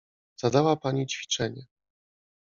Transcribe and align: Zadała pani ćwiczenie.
Zadała 0.35 0.75
pani 0.77 1.05
ćwiczenie. 1.07 1.65